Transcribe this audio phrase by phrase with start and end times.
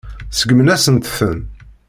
[0.31, 1.37] Seggmen-asent-ten.